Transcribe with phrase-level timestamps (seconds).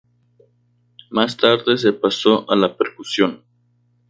[1.11, 3.43] Más tarde se pasó a la percusión.